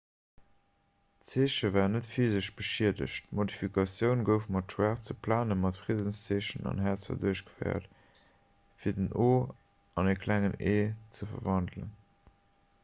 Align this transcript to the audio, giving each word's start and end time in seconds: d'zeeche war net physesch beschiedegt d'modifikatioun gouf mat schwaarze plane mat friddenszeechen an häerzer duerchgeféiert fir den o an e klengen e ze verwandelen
d'zeeche 1.23 1.67
war 1.73 1.89
net 1.95 2.07
physesch 2.13 2.47
beschiedegt 2.61 3.27
d'modifikatioun 3.33 4.23
gouf 4.29 4.47
mat 4.55 4.75
schwaarze 4.75 5.15
plane 5.27 5.57
mat 5.65 5.79
friddenszeechen 5.81 6.65
an 6.71 6.81
häerzer 6.87 7.19
duerchgeféiert 7.25 7.93
fir 8.85 8.95
den 9.01 9.11
o 9.27 9.27
an 10.03 10.13
e 10.15 10.17
klengen 10.25 10.57
e 10.73 10.79
ze 11.19 11.29
verwandelen 11.35 11.93